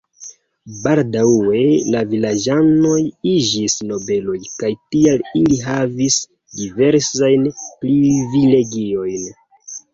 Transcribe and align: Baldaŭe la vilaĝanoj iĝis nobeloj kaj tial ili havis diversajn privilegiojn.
Baldaŭe 0.85 1.59
la 1.95 2.01
vilaĝanoj 2.13 2.95
iĝis 3.33 3.77
nobeloj 3.91 4.39
kaj 4.63 4.73
tial 4.97 5.23
ili 5.43 5.61
havis 5.69 6.19
diversajn 6.57 7.49
privilegiojn. 7.63 9.33